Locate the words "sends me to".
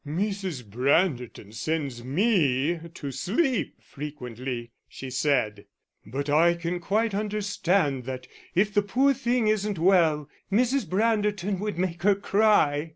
1.53-3.11